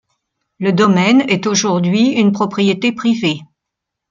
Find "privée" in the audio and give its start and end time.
2.91-3.41